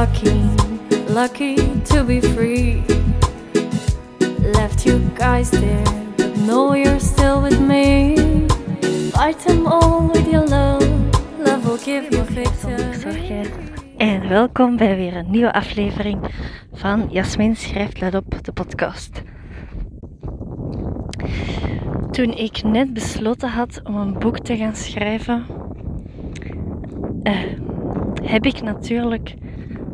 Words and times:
lucky, 0.00 0.32
lucky 1.12 1.56
to 1.84 2.02
be 2.04 2.20
free. 2.22 2.82
Left 4.56 4.86
you 4.86 4.98
guys 5.14 5.50
there, 5.50 5.84
but 6.16 6.34
know 6.38 6.72
you're 6.74 7.00
still 7.00 7.42
with 7.42 7.60
me. 7.60 8.16
Fight 9.12 9.38
them 9.40 9.66
all 9.66 10.08
with 10.08 10.26
your 10.26 10.46
love, 10.46 10.88
love 11.38 11.66
will 11.66 11.76
give 11.76 12.10
you 12.10 12.24
victory. 12.24 13.50
En 13.96 14.28
welkom 14.28 14.76
bij 14.76 14.96
weer 14.96 15.16
een 15.16 15.30
nieuwe 15.30 15.52
aflevering 15.52 16.18
van 16.72 17.08
Jasmin 17.10 17.56
schrijft 17.56 18.00
let 18.00 18.14
op 18.14 18.44
de 18.44 18.52
podcast. 18.52 19.22
Toen 22.10 22.32
ik 22.32 22.62
net 22.62 22.94
besloten 22.94 23.48
had 23.48 23.80
om 23.84 23.96
een 23.96 24.18
boek 24.18 24.38
te 24.38 24.56
gaan 24.56 24.76
schrijven, 24.76 25.46
eh, 27.22 27.38
heb 28.22 28.44
ik 28.44 28.62
natuurlijk, 28.62 29.34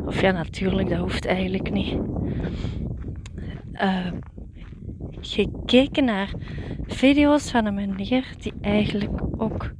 of 0.07 0.21
ja, 0.21 0.31
natuurlijk, 0.31 0.89
dat 0.89 0.99
hoeft 0.99 1.25
eigenlijk 1.25 1.71
niet, 1.71 1.97
eh, 3.71 4.11
gekeken 5.21 6.05
naar 6.05 6.33
video's 6.87 7.51
van 7.51 7.65
een 7.65 7.73
meneer 7.73 8.25
die 8.39 8.53
eigenlijk 8.61 9.21
ook 9.37 9.71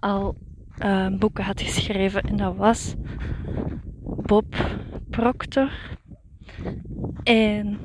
al 0.00 0.36
uh, 0.84 1.06
boeken 1.18 1.44
had 1.44 1.60
geschreven. 1.60 2.22
En 2.22 2.36
dat 2.36 2.56
was 2.56 2.94
Bob 4.02 4.54
Proctor. 5.10 5.70
En 7.22 7.78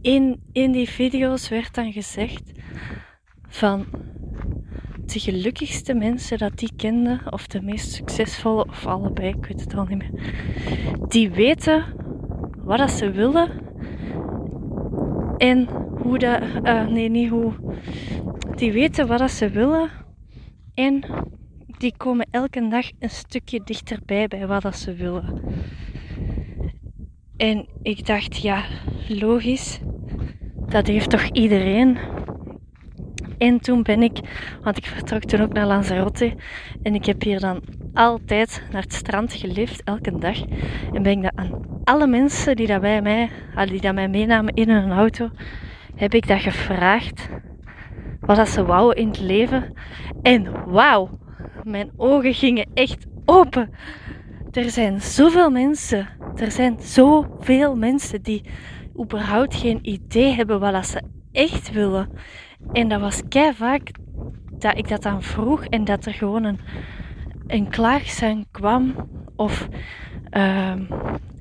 in, 0.00 0.40
in 0.52 0.72
die 0.72 0.88
video's 0.88 1.48
werd 1.48 1.74
dan 1.74 1.92
gezegd 1.92 2.52
van 3.48 3.86
de 5.12 5.18
gelukkigste 5.18 5.94
mensen 5.94 6.38
dat 6.38 6.58
die 6.58 6.72
kenden, 6.76 7.32
of 7.32 7.46
de 7.46 7.62
meest 7.62 7.92
succesvolle, 7.92 8.66
of 8.68 8.86
allebei, 8.86 9.28
ik 9.28 9.46
weet 9.46 9.60
het 9.60 9.74
al 9.74 9.84
niet 9.84 9.98
meer, 9.98 10.10
die 11.08 11.30
weten 11.30 11.84
wat 12.56 12.78
dat 12.78 12.90
ze 12.90 13.10
willen 13.10 13.50
en 15.36 15.68
hoe 16.02 16.18
dat, 16.18 16.42
uh, 16.62 16.86
nee, 16.86 17.08
niet 17.08 17.28
hoe, 17.28 17.52
die 18.56 18.72
weten 18.72 19.06
wat 19.06 19.18
dat 19.18 19.30
ze 19.30 19.50
willen 19.50 19.90
en 20.74 21.04
die 21.78 21.96
komen 21.96 22.26
elke 22.30 22.68
dag 22.68 22.90
een 22.98 23.10
stukje 23.10 23.60
dichterbij 23.64 24.28
bij 24.28 24.46
wat 24.46 24.62
dat 24.62 24.76
ze 24.76 24.94
willen. 24.94 25.42
En 27.36 27.68
ik 27.82 28.06
dacht, 28.06 28.42
ja, 28.42 28.64
logisch, 29.08 29.80
dat 30.68 30.86
heeft 30.86 31.10
toch 31.10 31.24
iedereen. 31.24 31.98
En 33.38 33.60
toen 33.60 33.82
ben 33.82 34.02
ik, 34.02 34.18
want 34.62 34.76
ik 34.76 34.86
vertrok 34.86 35.24
toen 35.24 35.40
ook 35.40 35.52
naar 35.52 35.66
Lanzarote. 35.66 36.34
En 36.82 36.94
ik 36.94 37.04
heb 37.04 37.22
hier 37.22 37.40
dan 37.40 37.62
altijd 37.94 38.62
naar 38.70 38.82
het 38.82 38.92
strand 38.92 39.32
geleefd, 39.32 39.82
elke 39.84 40.18
dag. 40.18 40.40
En 40.92 41.02
ben 41.02 41.12
ik 41.12 41.22
dat 41.22 41.32
aan 41.34 41.62
alle 41.84 42.06
mensen 42.06 42.56
die 42.56 42.66
dat 42.66 42.80
bij 42.80 43.02
mij, 43.02 43.30
die 43.66 43.80
dat 43.80 43.94
mij 43.94 44.08
meenamen 44.08 44.54
in 44.54 44.70
hun 44.70 44.92
auto, 44.92 45.30
heb 45.94 46.14
ik 46.14 46.28
dat 46.28 46.40
gevraagd. 46.40 47.28
Wat 48.20 48.36
dat 48.36 48.48
ze 48.48 48.64
wouden 48.64 49.02
in 49.02 49.08
het 49.08 49.20
leven. 49.20 49.72
En 50.22 50.64
wauw, 50.66 51.18
mijn 51.62 51.90
ogen 51.96 52.34
gingen 52.34 52.66
echt 52.74 53.06
open. 53.24 53.70
Er 54.50 54.70
zijn 54.70 55.00
zoveel 55.00 55.50
mensen, 55.50 56.08
er 56.36 56.50
zijn 56.50 56.76
zoveel 56.80 57.76
mensen 57.76 58.22
die 58.22 58.44
überhaupt 59.00 59.54
geen 59.54 59.78
idee 59.82 60.32
hebben 60.32 60.60
wat 60.60 60.72
dat 60.72 60.86
ze 60.86 61.02
echt 61.32 61.72
willen. 61.72 62.08
En 62.72 62.88
dat 62.88 63.00
was 63.00 63.22
kei 63.28 63.54
vaak 63.54 63.90
dat 64.58 64.78
ik 64.78 64.88
dat 64.88 65.02
dan 65.02 65.22
vroeg 65.22 65.64
en 65.64 65.84
dat 65.84 66.06
er 66.06 66.12
gewoon 66.12 66.44
een, 66.44 66.60
een 67.46 67.68
klaagzang 67.68 68.46
kwam 68.50 68.94
of 69.36 69.68
uh, 70.30 70.72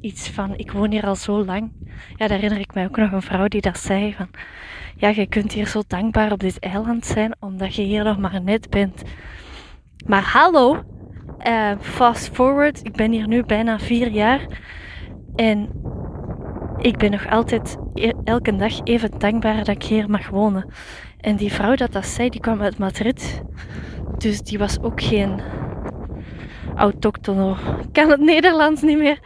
iets 0.01 0.29
van 0.29 0.53
ik 0.57 0.71
woon 0.71 0.91
hier 0.91 1.05
al 1.05 1.15
zo 1.15 1.45
lang. 1.45 1.71
Ja, 2.15 2.27
daar 2.27 2.37
herinner 2.37 2.59
ik 2.59 2.73
mij 2.73 2.85
ook 2.85 2.97
nog 2.97 3.11
een 3.11 3.21
vrouw 3.21 3.47
die 3.47 3.61
dat 3.61 3.77
zei 3.77 4.13
van 4.13 4.29
ja, 4.97 5.09
je 5.09 5.27
kunt 5.27 5.51
hier 5.51 5.67
zo 5.67 5.81
dankbaar 5.87 6.31
op 6.31 6.39
dit 6.39 6.59
eiland 6.59 7.05
zijn 7.05 7.35
omdat 7.39 7.75
je 7.75 7.81
hier 7.81 8.03
nog 8.03 8.17
maar 8.17 8.41
net 8.41 8.69
bent. 8.69 9.01
Maar 10.05 10.23
hallo, 10.23 10.83
uh, 11.47 11.71
fast 11.79 12.29
forward, 12.35 12.85
ik 12.85 12.95
ben 12.95 13.11
hier 13.11 13.27
nu 13.27 13.43
bijna 13.43 13.79
vier 13.79 14.11
jaar 14.11 14.47
en 15.35 15.69
ik 16.83 16.97
ben 16.97 17.11
nog 17.11 17.29
altijd 17.29 17.77
e-, 17.93 18.11
elke 18.23 18.55
dag 18.55 18.79
even 18.83 19.11
dankbaar 19.17 19.57
dat 19.57 19.67
ik 19.67 19.83
hier 19.83 20.09
mag 20.09 20.29
wonen. 20.29 20.65
En 21.19 21.35
die 21.35 21.53
vrouw 21.53 21.75
dat 21.75 21.91
dat 21.91 22.05
zei, 22.05 22.29
die 22.29 22.41
kwam 22.41 22.61
uit 22.61 22.77
Madrid. 22.77 23.41
Dus 24.17 24.41
die 24.41 24.57
was 24.57 24.81
ook 24.81 25.01
geen 25.01 25.41
autochtono. 26.75 27.51
Ik 27.81 27.93
kan 27.93 28.09
het 28.09 28.19
Nederlands 28.19 28.81
niet 28.81 28.97
meer. 28.97 29.19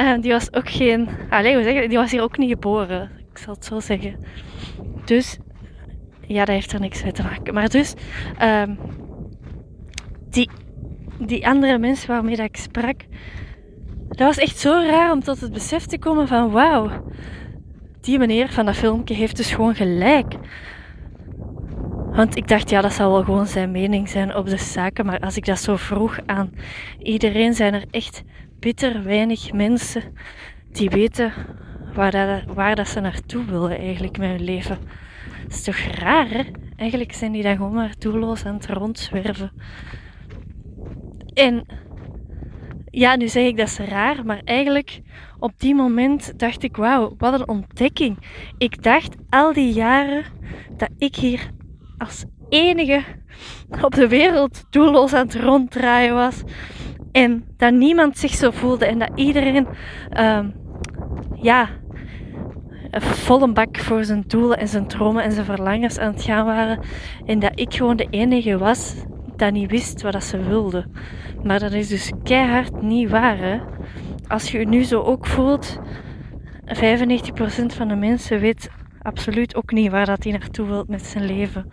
Uh, 0.00 0.20
die 0.20 0.32
was 0.32 0.52
ook 0.52 0.68
geen... 0.70 1.08
Allee, 1.30 1.54
hoe 1.54 1.62
zeg 1.62 1.88
Die 1.88 1.98
was 1.98 2.10
hier 2.10 2.22
ook 2.22 2.38
niet 2.38 2.50
geboren. 2.50 3.10
Ik 3.30 3.38
zal 3.38 3.54
het 3.54 3.64
zo 3.64 3.80
zeggen. 3.80 4.16
Dus... 5.04 5.38
Ja, 6.26 6.44
dat 6.44 6.54
heeft 6.54 6.72
er 6.72 6.80
niks 6.80 7.02
mee 7.02 7.12
te 7.12 7.22
maken. 7.22 7.54
Maar 7.54 7.68
dus... 7.68 7.94
Um, 8.42 8.78
die, 10.30 10.50
die 11.18 11.48
andere 11.48 11.78
mensen 11.78 12.08
waarmee 12.08 12.36
dat 12.36 12.46
ik 12.46 12.56
sprak... 12.56 13.04
Dat 14.18 14.26
was 14.26 14.38
echt 14.38 14.58
zo 14.58 14.70
raar 14.70 15.12
om 15.12 15.20
tot 15.20 15.40
het 15.40 15.52
besef 15.52 15.84
te 15.84 15.98
komen 15.98 16.28
van... 16.28 16.50
Wauw, 16.50 17.04
die 18.00 18.18
meneer 18.18 18.48
van 18.48 18.66
dat 18.66 18.76
filmpje 18.76 19.14
heeft 19.14 19.36
dus 19.36 19.50
gewoon 19.50 19.74
gelijk. 19.74 20.34
Want 22.12 22.36
ik 22.36 22.48
dacht, 22.48 22.70
ja, 22.70 22.80
dat 22.80 22.92
zal 22.92 23.12
wel 23.12 23.24
gewoon 23.24 23.46
zijn 23.46 23.70
mening 23.70 24.08
zijn 24.08 24.34
op 24.34 24.46
de 24.46 24.56
zaken. 24.56 25.06
Maar 25.06 25.18
als 25.18 25.36
ik 25.36 25.44
dat 25.44 25.58
zo 25.58 25.76
vroeg 25.76 26.18
aan 26.26 26.50
iedereen, 26.98 27.54
zijn 27.54 27.74
er 27.74 27.84
echt 27.90 28.22
bitter 28.58 29.04
weinig 29.04 29.52
mensen 29.52 30.02
die 30.72 30.90
weten 30.90 31.32
waar, 31.94 32.10
dat, 32.10 32.54
waar 32.54 32.76
dat 32.76 32.88
ze 32.88 33.00
naartoe 33.00 33.44
willen 33.44 33.78
eigenlijk 33.78 34.18
met 34.18 34.28
hun 34.28 34.44
leven. 34.44 34.78
Dat 35.42 35.52
is 35.52 35.62
toch 35.62 35.76
raar, 35.76 36.28
hè? 36.28 36.42
Eigenlijk 36.76 37.12
zijn 37.12 37.32
die 37.32 37.42
dan 37.42 37.56
gewoon 37.56 37.74
maar 37.74 37.94
doelloos 37.98 38.44
aan 38.44 38.54
het 38.54 38.66
rondzwerven. 38.66 39.52
En 41.34 41.64
ja, 42.98 43.16
nu 43.16 43.28
zeg 43.28 43.46
ik 43.46 43.56
dat 43.56 43.66
is 43.66 43.78
raar, 43.78 44.24
maar 44.24 44.40
eigenlijk 44.44 45.00
op 45.38 45.52
die 45.56 45.74
moment 45.74 46.38
dacht 46.38 46.62
ik, 46.62 46.76
wauw, 46.76 47.14
wat 47.18 47.40
een 47.40 47.48
ontdekking. 47.48 48.18
Ik 48.58 48.82
dacht 48.82 49.16
al 49.30 49.52
die 49.52 49.72
jaren 49.72 50.24
dat 50.76 50.88
ik 50.98 51.16
hier 51.16 51.50
als 51.98 52.24
enige 52.48 53.02
op 53.82 53.94
de 53.94 54.08
wereld 54.08 54.64
doelloos 54.70 55.12
aan 55.12 55.26
het 55.26 55.34
ronddraaien 55.34 56.14
was. 56.14 56.42
En 57.12 57.44
dat 57.56 57.72
niemand 57.72 58.18
zich 58.18 58.34
zo 58.34 58.50
voelde 58.50 58.86
en 58.86 58.98
dat 58.98 59.10
iedereen, 59.14 59.66
uh, 60.18 60.44
ja, 61.40 61.68
een 63.26 63.54
bak 63.54 63.78
voor 63.78 64.04
zijn 64.04 64.24
doelen 64.26 64.58
en 64.58 64.68
zijn 64.68 64.86
dromen 64.86 65.22
en 65.22 65.32
zijn 65.32 65.46
verlangens 65.46 65.98
aan 65.98 66.12
het 66.12 66.22
gaan 66.22 66.44
waren. 66.44 66.80
En 67.26 67.38
dat 67.38 67.52
ik 67.54 67.74
gewoon 67.74 67.96
de 67.96 68.06
enige 68.10 68.58
was 68.58 68.94
dat 69.38 69.52
niet 69.52 69.70
wist 69.70 70.02
wat 70.02 70.12
dat 70.12 70.24
ze 70.24 70.42
wilde. 70.42 70.86
Maar 71.42 71.58
dat 71.58 71.72
is 71.72 71.88
dus 71.88 72.12
keihard 72.22 72.82
niet 72.82 73.10
waar. 73.10 73.38
Hè? 73.38 73.60
Als 74.26 74.50
je 74.50 74.58
je 74.58 74.66
nu 74.66 74.82
zo 74.82 75.00
ook 75.00 75.26
voelt, 75.26 75.78
95% 76.66 76.70
van 77.66 77.88
de 77.88 77.96
mensen 77.96 78.40
weet 78.40 78.70
absoluut 79.02 79.54
ook 79.54 79.72
niet 79.72 79.90
waar 79.90 80.06
dat 80.06 80.22
hij 80.22 80.32
naartoe 80.32 80.66
wilt 80.66 80.88
met 80.88 81.06
zijn 81.06 81.24
leven. 81.24 81.72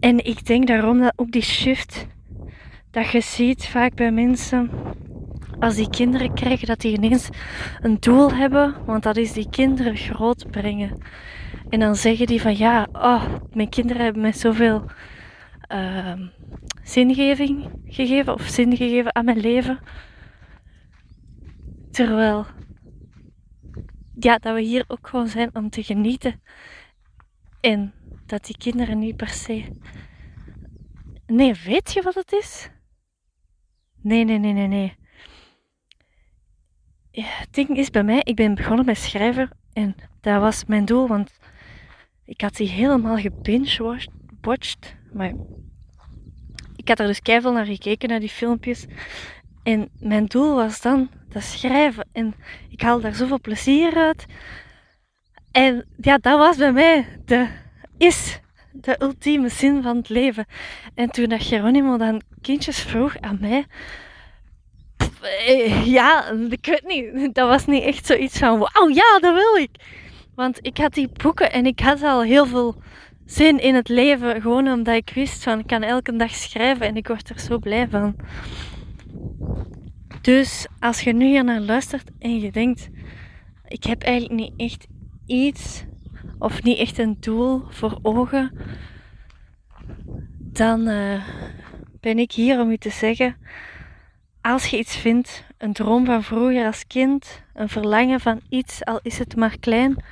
En 0.00 0.24
ik 0.24 0.46
denk 0.46 0.66
daarom 0.66 0.98
dat 1.00 1.12
ook 1.16 1.30
die 1.30 1.42
shift 1.42 2.06
dat 2.90 3.10
je 3.10 3.20
ziet 3.20 3.66
vaak 3.66 3.94
bij 3.94 4.12
mensen 4.12 4.70
als 5.60 5.74
die 5.74 5.90
kinderen 5.90 6.34
krijgen, 6.34 6.66
dat 6.66 6.80
die 6.80 6.92
ineens 6.92 7.28
een 7.80 7.96
doel 8.00 8.32
hebben, 8.32 8.74
want 8.86 9.02
dat 9.02 9.16
is 9.16 9.32
die 9.32 9.50
kinderen 9.50 9.96
groot 9.96 10.50
brengen. 10.50 11.02
En 11.68 11.80
dan 11.80 11.96
zeggen 11.96 12.26
die 12.26 12.40
van 12.40 12.56
ja, 12.56 12.88
oh, 12.92 13.24
mijn 13.52 13.68
kinderen 13.68 14.02
hebben 14.02 14.22
mij 14.22 14.32
zoveel 14.32 14.84
uh, 15.72 16.28
zingeving 16.82 17.70
gegeven 17.84 18.34
of 18.34 18.42
zin 18.42 18.76
gegeven 18.76 19.14
aan 19.14 19.24
mijn 19.24 19.40
leven. 19.40 19.78
Terwijl 21.90 22.46
ja, 24.18 24.38
dat 24.38 24.54
we 24.54 24.60
hier 24.60 24.84
ook 24.86 25.08
gewoon 25.08 25.28
zijn 25.28 25.54
om 25.54 25.70
te 25.70 25.82
genieten. 25.82 26.42
En 27.60 27.92
dat 28.26 28.44
die 28.44 28.56
kinderen 28.58 28.98
niet 28.98 29.16
per 29.16 29.28
se. 29.28 29.64
Nee, 31.26 31.54
weet 31.64 31.92
je 31.92 32.02
wat 32.02 32.14
het 32.14 32.32
is? 32.32 32.70
Nee, 34.02 34.24
nee, 34.24 34.38
nee, 34.38 34.52
nee, 34.52 34.66
nee. 34.66 34.98
Ja, 37.10 37.24
het 37.26 37.54
ding 37.54 37.68
is 37.68 37.90
bij 37.90 38.04
mij, 38.04 38.20
ik 38.22 38.36
ben 38.36 38.54
begonnen 38.54 38.84
met 38.84 38.98
schrijven 38.98 39.50
en 39.72 39.94
dat 40.20 40.40
was 40.40 40.64
mijn 40.64 40.84
doel, 40.84 41.08
want 41.08 41.38
ik 42.24 42.40
had 42.40 42.56
die 42.56 42.68
helemaal 42.68 43.16
gebinge-watched. 43.16 44.96
Maar 45.12 45.32
ik 46.80 46.88
had 46.88 46.98
er 46.98 47.06
dus 47.06 47.20
keihard 47.20 47.54
naar 47.54 47.66
gekeken, 47.66 48.08
naar 48.08 48.20
die 48.20 48.28
filmpjes. 48.28 48.86
En 49.62 49.88
mijn 49.98 50.26
doel 50.26 50.54
was 50.54 50.80
dan 50.80 51.10
dat 51.28 51.42
schrijven. 51.42 52.08
En 52.12 52.34
ik 52.70 52.80
haal 52.80 53.00
daar 53.00 53.14
zoveel 53.14 53.40
plezier 53.40 53.96
uit. 53.96 54.26
En 55.52 55.86
ja, 55.96 56.18
dat 56.18 56.38
was 56.38 56.56
bij 56.56 56.72
mij 56.72 57.06
de, 57.24 57.48
is 57.98 58.40
de 58.72 58.96
ultieme 59.02 59.48
zin 59.48 59.82
van 59.82 59.96
het 59.96 60.08
leven. 60.08 60.46
En 60.94 61.10
toen 61.10 61.28
dat 61.28 61.42
Geronimo 61.42 61.96
dan 61.96 62.22
kindjes 62.40 62.78
vroeg 62.78 63.20
aan 63.20 63.38
mij, 63.40 63.66
eh, 65.46 65.86
ja, 65.86 66.30
ik 66.50 66.66
weet 66.66 66.86
niet. 66.86 67.34
Dat 67.34 67.48
was 67.48 67.66
niet 67.66 67.82
echt 67.82 68.06
zoiets 68.06 68.38
van, 68.38 68.58
wauw, 68.58 68.88
ja, 68.88 69.18
dat 69.18 69.34
wil 69.34 69.56
ik. 69.56 69.70
Want 70.34 70.58
ik 70.60 70.78
had 70.78 70.94
die 70.94 71.08
boeken 71.08 71.52
en 71.52 71.66
ik 71.66 71.80
had 71.80 72.02
al 72.02 72.22
heel 72.22 72.46
veel 72.46 72.82
zin 73.30 73.58
in 73.58 73.74
het 73.74 73.88
leven. 73.88 74.40
Gewoon 74.40 74.68
omdat 74.68 74.94
ik 74.94 75.10
wist 75.14 75.42
van, 75.42 75.58
ik 75.58 75.66
kan 75.66 75.82
elke 75.82 76.16
dag 76.16 76.34
schrijven 76.34 76.86
en 76.86 76.96
ik 76.96 77.06
word 77.06 77.28
er 77.28 77.40
zo 77.40 77.58
blij 77.58 77.88
van. 77.88 78.16
Dus 80.20 80.66
als 80.80 81.00
je 81.00 81.12
nu 81.12 81.26
hier 81.26 81.44
naar 81.44 81.60
luistert 81.60 82.10
en 82.18 82.40
je 82.40 82.50
denkt, 82.50 82.88
ik 83.68 83.84
heb 83.84 84.02
eigenlijk 84.02 84.40
niet 84.40 84.52
echt 84.56 84.86
iets 85.26 85.84
of 86.38 86.62
niet 86.62 86.78
echt 86.78 86.98
een 86.98 87.16
doel 87.20 87.62
voor 87.68 87.98
ogen, 88.02 88.50
dan 90.38 90.88
uh, 90.88 91.24
ben 92.00 92.18
ik 92.18 92.32
hier 92.32 92.60
om 92.60 92.70
u 92.70 92.76
te 92.76 92.90
zeggen, 92.90 93.36
als 94.40 94.66
je 94.66 94.78
iets 94.78 94.96
vindt, 94.96 95.44
een 95.58 95.72
droom 95.72 96.04
van 96.04 96.22
vroeger 96.22 96.66
als 96.66 96.86
kind, 96.86 97.42
een 97.54 97.68
verlangen 97.68 98.20
van 98.20 98.40
iets, 98.48 98.84
al 98.84 99.00
is 99.02 99.18
het 99.18 99.36
maar 99.36 99.58
klein, 99.58 100.04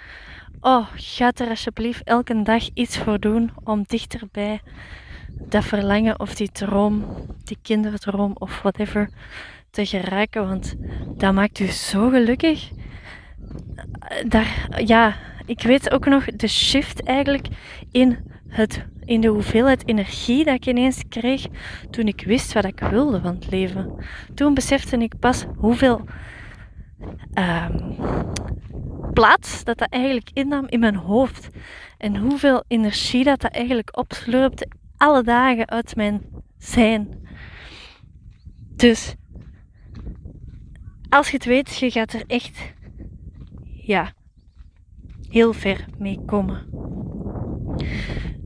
oh, 0.60 0.86
ga 0.94 1.32
er 1.34 1.48
alsjeblieft 1.48 2.04
elke 2.04 2.42
dag 2.42 2.68
iets 2.74 2.98
voor 2.98 3.18
doen 3.18 3.50
om 3.64 3.84
dichterbij 3.86 4.60
dat 5.48 5.64
verlangen 5.64 6.20
of 6.20 6.34
die 6.34 6.52
droom, 6.52 7.04
die 7.44 7.58
kinderdroom 7.62 8.32
of 8.38 8.62
whatever 8.62 9.10
te 9.70 9.86
geraken, 9.86 10.48
want 10.48 10.74
dat 11.16 11.34
maakt 11.34 11.58
u 11.58 11.66
zo 11.66 12.08
gelukkig. 12.08 12.70
Daar, 14.26 14.68
ja, 14.84 15.16
ik 15.46 15.62
weet 15.62 15.90
ook 15.90 16.06
nog 16.06 16.24
de 16.24 16.48
shift 16.48 17.02
eigenlijk 17.02 17.46
in, 17.90 18.18
het, 18.48 18.84
in 19.04 19.20
de 19.20 19.28
hoeveelheid 19.28 19.88
energie 19.88 20.44
dat 20.44 20.54
ik 20.54 20.66
ineens 20.66 21.02
kreeg 21.08 21.46
toen 21.90 22.06
ik 22.06 22.22
wist 22.26 22.52
wat 22.52 22.64
ik 22.64 22.80
wilde 22.80 23.20
van 23.20 23.34
het 23.34 23.50
leven. 23.50 24.04
Toen 24.34 24.54
besefte 24.54 24.96
ik 24.96 25.18
pas 25.18 25.44
hoeveel 25.56 26.04
um, 27.34 27.96
plaats 29.18 29.64
dat 29.64 29.78
dat 29.78 29.88
eigenlijk 29.90 30.30
innam 30.32 30.66
in 30.68 30.80
mijn 30.80 30.96
hoofd. 30.96 31.48
En 31.96 32.16
hoeveel 32.16 32.64
energie 32.68 33.24
dat 33.24 33.40
dat 33.40 33.52
eigenlijk 33.52 33.96
opslurpte 33.96 34.68
alle 34.96 35.22
dagen 35.22 35.68
uit 35.68 35.96
mijn 35.96 36.22
zijn. 36.58 37.28
Dus 38.76 39.14
als 41.08 41.30
je 41.30 41.36
het 41.36 41.44
weet, 41.44 41.76
je 41.76 41.90
gaat 41.90 42.12
er 42.12 42.24
echt 42.26 42.74
ja, 43.72 44.12
heel 45.28 45.52
ver 45.52 45.84
mee 45.96 46.20
komen. 46.26 46.66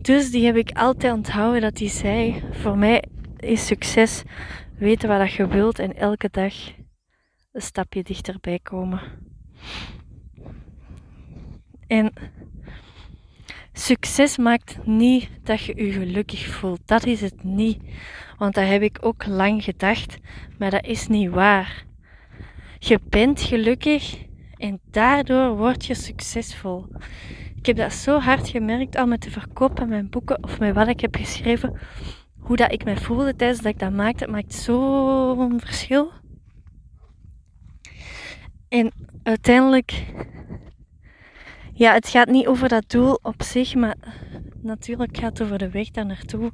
Dus 0.03 0.31
die 0.31 0.47
heb 0.47 0.57
ik 0.57 0.71
altijd 0.71 1.13
onthouden 1.13 1.61
dat 1.61 1.79
hij 1.79 1.89
zei: 1.89 2.43
Voor 2.51 2.79
mij 2.79 3.05
is 3.37 3.67
succes 3.67 4.23
weten 4.79 5.09
wat 5.09 5.33
je 5.33 5.47
wilt 5.47 5.79
en 5.79 5.97
elke 5.97 6.29
dag 6.31 6.55
een 7.53 7.63
stapje 7.63 8.03
dichterbij 8.03 8.59
komen. 8.63 9.01
En 11.93 12.12
succes 13.73 14.37
maakt 14.37 14.87
niet 14.87 15.29
dat 15.43 15.62
je 15.62 15.85
je 15.85 15.93
gelukkig 15.93 16.47
voelt. 16.47 16.81
Dat 16.85 17.06
is 17.06 17.21
het 17.21 17.44
niet. 17.44 17.83
Want 18.39 18.55
dat 18.55 18.67
heb 18.67 18.83
ik 18.83 18.99
ook 19.00 19.27
lang 19.27 19.65
gedacht, 19.65 20.19
maar 20.59 20.71
dat 20.71 20.85
is 20.85 21.06
niet 21.06 21.31
waar. 21.31 21.85
Je 22.79 23.00
bent 23.09 23.41
gelukkig 23.41 24.19
en 24.56 24.81
daardoor 24.91 25.56
word 25.56 25.87
je 25.87 25.94
succesvol. 25.94 26.87
Ik 27.56 27.67
heb 27.67 27.77
dat 27.77 27.93
zo 27.93 28.19
hard 28.19 28.49
gemerkt 28.49 28.97
al 28.97 29.06
met 29.06 29.21
te 29.21 29.31
verkopen 29.31 29.88
mijn 29.88 30.11
boeken 30.11 30.45
of 30.45 30.59
met 30.59 30.75
wat 30.75 30.88
ik 30.88 31.00
heb 31.00 31.17
geschreven. 31.17 31.79
Hoe 32.38 32.56
dat 32.56 32.73
ik 32.73 32.85
me 32.85 32.97
voelde 32.97 33.37
tijdens 33.37 33.61
dat 33.61 33.73
ik 33.73 33.79
dat 33.79 33.93
maakte, 33.93 34.25
het 34.25 34.33
maakt 34.33 34.55
zo'n 34.55 35.61
verschil. 35.61 36.11
En 38.69 38.93
uiteindelijk, 39.23 40.05
ja, 41.75 41.93
het 41.93 42.09
gaat 42.09 42.29
niet 42.29 42.47
over 42.47 42.69
dat 42.69 42.91
doel 42.91 43.19
op 43.23 43.43
zich, 43.43 43.75
maar 43.75 43.97
natuurlijk 44.63 45.17
gaat 45.17 45.39
het 45.39 45.43
over 45.43 45.59
de 45.59 45.71
weg 45.71 45.91
daar 45.91 46.07
naartoe. 46.07 46.53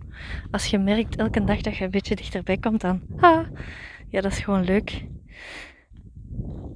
Als 0.50 0.66
je 0.66 0.78
merkt 0.78 1.16
elke 1.16 1.44
dag 1.44 1.60
dat 1.60 1.76
je 1.76 1.84
een 1.84 1.90
beetje 1.90 2.16
dichterbij 2.16 2.56
komt, 2.56 2.80
dan, 2.80 3.00
ah, 3.20 3.46
ja, 4.08 4.20
dat 4.20 4.32
is 4.32 4.38
gewoon 4.38 4.64
leuk. 4.64 5.04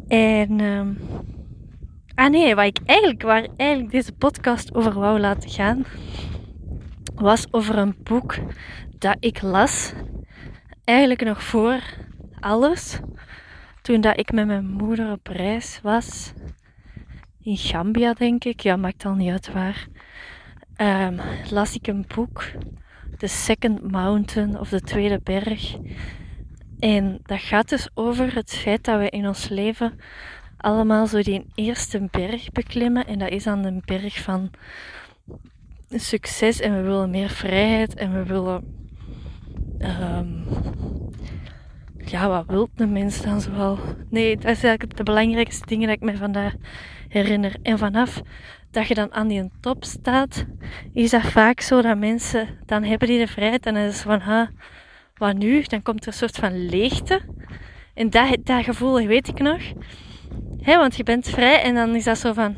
En, 0.09 0.61
um, 0.61 0.99
ah 2.15 2.31
nee, 2.31 2.55
wat 2.55 2.65
ik 2.65 2.79
eigenlijk, 2.85 3.23
waar 3.23 3.47
eigenlijk 3.57 3.91
deze 3.91 4.13
podcast 4.13 4.75
over 4.75 4.93
wou 4.93 5.21
laten 5.21 5.51
gaan, 5.51 5.85
was 7.15 7.47
over 7.51 7.79
een 7.79 7.97
boek 8.03 8.35
dat 8.99 9.17
ik 9.21 9.43
las, 9.43 9.93
eigenlijk 10.85 11.25
nog 11.25 11.43
voor 11.43 11.81
alles, 12.41 13.01
toen 13.83 14.01
dat 14.01 14.19
ik 14.19 14.33
met 14.33 14.47
mijn 14.47 14.67
moeder 14.67 15.13
op 15.13 15.27
reis 15.27 15.81
was, 15.83 16.33
in 17.43 17.57
Gambia 17.57 18.13
denk 18.13 18.45
ik, 18.45 18.61
ja, 18.61 18.77
maakt 18.77 19.05
al 19.05 19.15
niet 19.15 19.31
uit 19.31 19.53
waar, 19.53 19.87
um, 20.77 21.21
las 21.51 21.75
ik 21.75 21.87
een 21.87 22.05
boek, 22.15 22.45
The 23.19 23.27
Second 23.27 23.91
Mountain, 23.91 24.59
of 24.59 24.69
de 24.69 24.81
Tweede 24.81 25.21
Berg, 25.23 25.77
en 26.83 27.19
dat 27.23 27.41
gaat 27.41 27.69
dus 27.69 27.89
over 27.95 28.35
het 28.35 28.53
feit 28.53 28.85
dat 28.85 28.99
we 28.99 29.11
in 29.11 29.27
ons 29.27 29.49
leven 29.49 29.99
allemaal 30.57 31.07
zo 31.07 31.23
die 31.23 31.47
eerste 31.55 32.09
berg 32.11 32.51
beklimmen. 32.51 33.07
En 33.07 33.19
dat 33.19 33.31
is 33.31 33.45
dan 33.45 33.63
de 33.63 33.81
berg 33.85 34.23
van 34.23 34.51
succes. 35.91 36.61
En 36.61 36.77
we 36.77 36.83
willen 36.83 37.11
meer 37.11 37.29
vrijheid. 37.29 37.95
En 37.95 38.13
we 38.13 38.25
willen. 38.25 38.65
Um, 39.79 40.45
ja, 42.13 42.29
wat 42.29 42.45
wil 42.47 42.69
een 42.77 42.93
mens 42.93 43.23
dan 43.23 43.41
zoal? 43.41 43.79
Nee, 44.11 44.37
dat 44.37 44.51
is 44.51 44.63
eigenlijk 44.65 44.97
de 44.97 45.03
belangrijkste 45.03 45.67
dingen 45.67 45.87
dat 45.87 45.97
ik 45.97 46.03
me 46.03 46.17
vandaag 46.17 46.55
herinner. 47.09 47.55
En 47.63 47.79
vanaf 47.79 48.23
dat 48.71 48.89
je 48.89 48.95
dan 48.95 49.13
aan 49.13 49.29
die 49.29 49.51
top 49.61 49.85
staat, 49.85 50.47
is 50.93 51.11
dat 51.11 51.23
vaak 51.23 51.61
zo 51.61 51.83
dat 51.83 51.99
mensen, 51.99 52.49
dan 52.67 52.83
hebben 52.83 53.09
die 53.09 53.19
de 53.19 53.27
vrijheid 53.27 53.67
en 53.67 53.75
dan 53.75 53.83
is 53.83 54.01
van, 54.01 54.21
ha, 54.21 54.51
wat 55.15 55.37
nu? 55.37 55.63
Dan 55.63 55.83
komt 55.83 56.01
er 56.01 56.07
een 56.07 56.13
soort 56.13 56.37
van 56.37 56.67
leegte. 56.67 57.21
En 57.95 58.11
dat, 58.11 58.37
dat 58.41 58.65
gevoel 58.65 59.07
weet 59.07 59.29
ik 59.29 59.39
nog. 59.39 59.61
He, 60.61 60.77
want 60.77 60.97
je 60.97 61.03
bent 61.03 61.29
vrij 61.29 61.63
en 61.63 61.75
dan 61.75 61.95
is 61.95 62.05
dat 62.05 62.19
zo 62.19 62.33
van... 62.33 62.57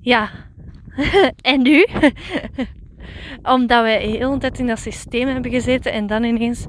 Ja, 0.00 0.30
en 1.52 1.62
nu? 1.62 1.86
Omdat 3.54 3.82
wij 3.82 4.06
heel 4.06 4.32
de 4.32 4.38
tijd 4.38 4.58
in 4.58 4.66
dat 4.66 4.78
systeem 4.78 5.28
hebben 5.28 5.50
gezeten 5.50 5.92
en 5.92 6.06
dan 6.06 6.24
ineens... 6.24 6.66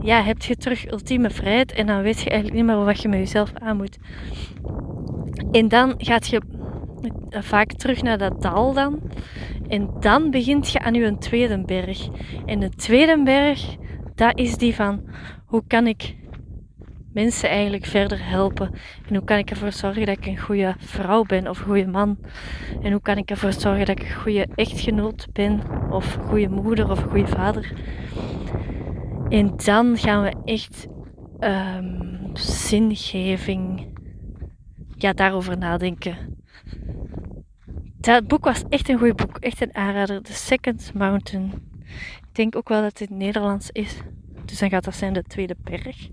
Ja, 0.00 0.22
heb 0.22 0.42
je 0.42 0.56
terug 0.56 0.90
ultieme 0.90 1.30
vrijheid 1.30 1.72
en 1.72 1.86
dan 1.86 2.02
weet 2.02 2.20
je 2.20 2.30
eigenlijk 2.30 2.62
niet 2.62 2.76
meer 2.76 2.84
wat 2.84 3.02
je 3.02 3.08
met 3.08 3.18
jezelf 3.18 3.52
aan 3.54 3.76
moet. 3.76 3.98
En 5.52 5.68
dan 5.68 5.94
gaat 5.96 6.26
je 6.26 6.40
vaak 7.30 7.72
terug 7.72 8.02
naar 8.02 8.18
dat 8.18 8.42
dal 8.42 8.72
dan. 8.72 9.00
En 9.68 9.90
dan 10.00 10.30
begint 10.30 10.70
je 10.70 10.78
aan 10.78 10.94
je 10.94 11.18
tweede 11.18 11.64
berg. 11.64 12.08
En 12.46 12.60
de 12.60 12.68
tweede 12.68 13.22
berg, 13.22 13.76
dat 14.14 14.38
is 14.38 14.56
die 14.56 14.74
van 14.74 15.04
hoe 15.46 15.62
kan 15.66 15.86
ik 15.86 16.16
mensen 17.12 17.48
eigenlijk 17.48 17.84
verder 17.84 18.28
helpen? 18.28 18.70
En 19.08 19.14
hoe 19.14 19.24
kan 19.24 19.38
ik 19.38 19.50
ervoor 19.50 19.72
zorgen 19.72 20.06
dat 20.06 20.16
ik 20.16 20.26
een 20.26 20.38
goede 20.38 20.74
vrouw 20.78 21.22
ben 21.22 21.48
of 21.48 21.58
een 21.58 21.64
goede 21.64 21.86
man? 21.86 22.18
En 22.82 22.92
hoe 22.92 23.00
kan 23.00 23.16
ik 23.16 23.30
ervoor 23.30 23.52
zorgen 23.52 23.86
dat 23.86 23.98
ik 23.98 24.08
een 24.08 24.14
goede 24.14 24.46
echtgenoot 24.54 25.26
ben 25.32 25.60
of 25.90 26.16
een 26.16 26.22
goede 26.22 26.48
moeder 26.48 26.90
of 26.90 27.02
een 27.02 27.10
goede 27.10 27.26
vader? 27.26 27.72
En 29.28 29.56
dan 29.56 29.96
gaan 29.96 30.22
we 30.22 30.34
echt 30.44 30.86
um, 31.40 32.30
zingeving 32.36 33.86
ja, 34.96 35.12
daarover 35.12 35.58
nadenken. 35.58 36.16
Dat 37.96 38.26
boek 38.26 38.44
was 38.44 38.62
echt 38.68 38.88
een 38.88 38.98
goed 38.98 39.16
boek. 39.16 39.38
Echt 39.38 39.60
een 39.60 39.74
aanrader. 39.74 40.22
The 40.22 40.32
Second 40.32 40.94
Mountain. 40.94 41.52
Ik 42.16 42.34
denk 42.34 42.56
ook 42.56 42.68
wel 42.68 42.82
dat 42.82 42.98
het 42.98 43.10
Nederlands 43.10 43.70
is. 43.70 43.96
Dus 44.44 44.58
dan 44.58 44.70
gaat 44.70 44.84
dat 44.84 44.94
zijn 44.94 45.12
de 45.12 45.22
tweede 45.22 45.56
berg. 45.62 46.08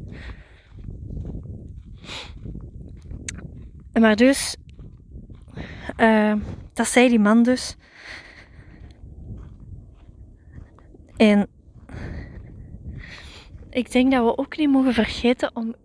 Maar 3.93 4.15
dus, 4.15 4.57
uh, 5.97 6.35
dat 6.73 6.87
zei 6.87 7.09
die 7.09 7.19
man 7.19 7.43
dus. 7.43 7.77
En 11.17 11.47
ik 13.73 13.91
denk 13.91 14.11
dat 14.11 14.23
we 14.23 14.37
ook 14.37 14.57
niet 14.57 14.69
mogen 14.69 14.93
vergeten 14.93 15.55
om 15.55 15.75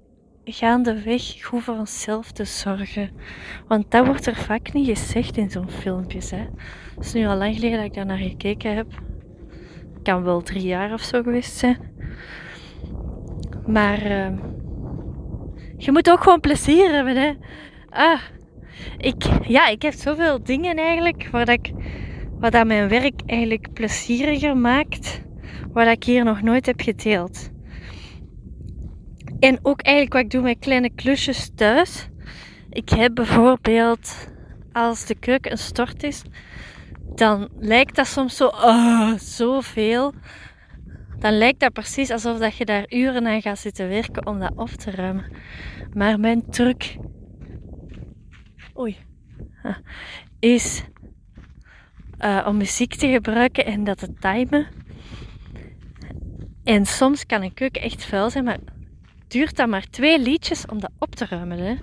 gaandeweg 0.45 1.45
goed 1.45 1.62
voor 1.62 1.76
onszelf 1.78 2.33
te 2.33 2.45
zorgen. 2.45 3.11
Want 3.68 3.90
dat 3.90 4.07
wordt 4.07 4.26
er 4.26 4.37
vaak 4.37 4.73
niet 4.73 4.87
gezegd 4.87 5.37
in 5.37 5.50
zo'n 5.50 5.71
filmpjes. 5.71 6.30
Het 6.30 6.49
is 7.00 7.12
nu 7.12 7.26
al 7.26 7.37
lang 7.37 7.54
geleden 7.54 7.76
dat 7.76 7.87
ik 7.87 7.95
daar 7.95 8.07
naar 8.07 8.18
gekeken 8.18 8.75
heb. 8.75 8.87
Het 9.95 10.02
kan 10.02 10.23
wel 10.23 10.42
drie 10.42 10.62
jaar 10.62 10.92
of 10.92 11.00
zo 11.00 11.23
geweest 11.23 11.57
zijn. 11.57 11.78
Maar 13.66 14.07
uh, 14.07 14.38
je 15.76 15.92
moet 15.92 16.11
ook 16.11 16.23
gewoon 16.23 16.40
plezier 16.40 16.90
hebben. 16.90 17.16
Hè. 17.16 17.33
Ah, 17.88 18.21
ik, 18.99 19.25
ja, 19.47 19.68
ik 19.68 19.83
heb 19.83 19.92
zoveel 19.92 20.42
dingen 20.42 20.76
eigenlijk 20.76 21.28
waar 21.30 21.49
ik, 21.49 21.73
wat 22.38 22.52
dat 22.52 22.66
mijn 22.66 22.88
werk 22.88 23.21
eigenlijk 23.26 23.73
plezieriger 23.73 24.57
maakt. 24.57 25.23
Wat 25.73 25.87
ik 25.87 26.04
hier 26.04 26.25
nog 26.25 26.42
nooit 26.42 26.66
heb 26.66 26.80
gedeeld. 26.80 27.50
En 29.40 29.59
ook 29.62 29.83
eigenlijk 29.83 30.14
wat 30.14 30.25
ik 30.25 30.30
doe 30.30 30.42
met 30.42 30.59
kleine 30.59 30.90
klusjes 30.95 31.50
thuis. 31.54 32.09
Ik 32.71 32.88
heb 32.88 33.14
bijvoorbeeld, 33.14 34.28
als 34.73 35.07
de 35.07 35.14
keuken 35.14 35.50
een 35.50 35.59
stort 35.59 36.02
is, 36.02 36.23
dan 37.14 37.49
lijkt 37.59 37.97
dat 37.97 38.07
soms 38.07 38.37
zo, 38.37 38.47
oh, 38.47 39.12
zoveel. 39.18 40.14
Dan 41.18 41.38
lijkt 41.38 41.61
dat 41.61 41.73
precies 41.73 42.11
alsof 42.11 42.38
dat 42.38 42.57
je 42.57 42.64
daar 42.64 42.92
uren 42.92 43.26
aan 43.26 43.42
gaat 43.42 43.59
zitten 43.59 43.88
werken 43.88 44.26
om 44.26 44.38
dat 44.38 44.52
op 44.57 44.68
te 44.68 44.90
ruimen. 44.90 45.33
Maar 45.92 46.21
mijn 46.21 46.50
truc 46.50 46.97
oei, 48.76 48.97
is 50.38 50.85
uh, 52.21 52.45
om 52.47 52.57
muziek 52.57 52.95
te 52.95 53.09
gebruiken 53.09 53.64
en 53.64 53.85
dat 53.85 53.99
te 53.99 54.14
timen. 54.14 54.66
En 56.64 56.87
soms 56.87 57.26
kan 57.26 57.42
een 57.42 57.54
keuken 57.54 57.83
echt 57.83 58.04
vuil 58.04 58.30
zijn, 58.30 58.45
maar 58.45 58.59
duurt 59.28 59.56
dat 59.56 59.68
maar 59.68 59.90
twee 59.90 60.20
liedjes 60.20 60.66
om 60.66 60.80
dat 60.80 60.90
op 60.99 61.14
te 61.14 61.26
ruimen. 61.26 61.58
Hè? 61.58 61.75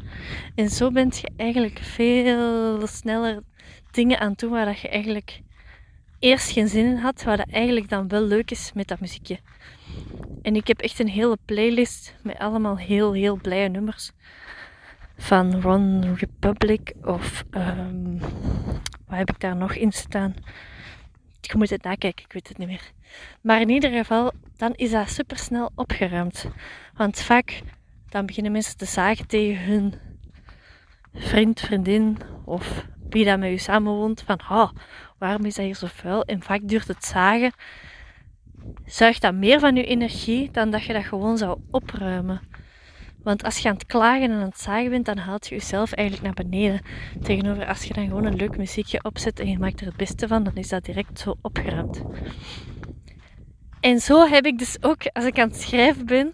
En 0.56 0.70
zo 0.70 0.92
ben 0.92 1.12
je 1.12 1.30
eigenlijk 1.38 1.80
veel 1.80 2.88
sneller 2.88 3.44
dingen 3.92 4.20
aan 4.20 4.34
doen 4.36 4.52
waar 4.52 4.66
dat 4.66 4.80
je 4.80 4.90
eigenlijk 4.90 5.42
eerst 6.20 6.52
geen 6.52 6.68
zin 6.68 6.86
in 6.86 6.98
had, 6.98 7.24
waar 7.24 7.38
dat 7.38 7.50
eigenlijk 7.50 7.90
dan 7.90 8.08
wel 8.08 8.22
leuk 8.22 8.52
is 8.52 8.72
met 8.74 8.88
dat 8.88 9.00
muziekje. 9.00 9.40
En 10.42 10.56
ik 10.56 10.68
heb 10.68 10.80
echt 10.80 11.00
een 11.00 11.08
hele 11.08 11.38
playlist 11.46 12.16
met 12.24 12.38
allemaal 12.38 12.78
heel, 12.78 13.14
heel 13.14 13.36
blije 13.36 13.70
nummers. 13.70 14.12
Van 15.18 15.66
One 15.66 16.14
Republic 16.14 16.94
of 17.04 17.44
um, 17.52 18.20
wat 19.08 19.18
heb 19.18 19.30
ik 19.30 19.40
daar 19.40 19.56
nog 19.56 19.74
in 19.74 19.92
staan? 19.92 20.36
Je 21.52 21.58
moet 21.58 21.70
het 21.70 21.84
nakijken, 21.84 22.26
ik 22.26 22.34
weet 22.34 22.48
het 22.48 22.58
niet 22.58 22.68
meer. 22.68 22.92
Maar 23.42 23.62
in 23.62 23.70
ieder 23.70 23.92
geval, 23.92 24.32
dan 24.58 24.74
is 24.76 24.92
dat 24.92 25.10
super 25.10 25.38
snel 25.38 25.72
opgeruimd. 25.76 26.48
Want 26.96 27.22
vaak 27.22 27.62
dan 28.10 28.26
beginnen 28.26 28.52
mensen 28.52 28.78
te 28.78 28.86
zagen 28.86 29.28
tegen 29.28 29.64
hun 29.64 29.94
vriend, 31.14 31.60
vriendin 31.60 32.18
of 32.46 32.86
wie 33.10 33.26
dat 33.26 33.40
met 33.40 33.52
u 33.52 33.58
samenwoont. 33.58 34.22
Van, 34.22 34.40
oh, 34.50 34.70
waarom 35.18 35.46
is 35.46 35.56
dat 35.56 35.66
hier 35.66 35.76
zo 35.76 35.88
vuil? 35.90 36.24
En 36.24 36.42
vaak 36.42 36.62
duurt 36.64 36.88
het 36.88 37.06
zagen, 37.06 37.54
zuigt 38.86 39.22
dat 39.22 39.34
meer 39.34 39.60
van 39.60 39.76
je 39.76 39.86
energie 39.86 40.52
dan 40.52 40.72
dat 40.72 40.84
je 40.84 40.94
dat 40.94 41.06
gewoon 41.06 41.38
zou 41.38 41.60
opruimen. 41.72 42.42
Want 43.26 43.44
als 43.44 43.58
je 43.58 43.68
aan 43.70 43.74
het 43.74 43.86
klagen 43.86 44.32
en 44.32 44.32
aan 44.32 44.42
het 44.42 44.60
zagen 44.60 44.90
bent, 44.90 45.06
dan 45.06 45.18
haalt 45.18 45.48
je 45.48 45.56
jezelf 45.56 45.92
eigenlijk 45.92 46.36
naar 46.36 46.46
beneden. 46.46 46.82
Tegenover 47.22 47.66
als 47.66 47.84
je 47.84 47.94
dan 47.94 48.08
gewoon 48.08 48.26
een 48.26 48.36
leuk 48.36 48.58
muziekje 48.58 49.04
opzet 49.04 49.40
en 49.40 49.50
je 49.50 49.60
maakt 49.60 49.80
er 49.80 49.86
het 49.86 49.96
beste 49.96 50.28
van, 50.28 50.44
dan 50.44 50.56
is 50.56 50.70
dat 50.70 50.86
direct 50.86 51.20
zo 51.20 51.36
opgeruimd. 51.42 52.02
En 53.80 54.00
zo 54.00 54.28
heb 54.28 54.46
ik 54.46 54.58
dus 54.58 54.78
ook, 54.84 55.08
als 55.14 55.26
ik 55.26 55.40
aan 55.40 55.48
het 55.48 55.62
schrijven 55.62 56.06
ben, 56.06 56.34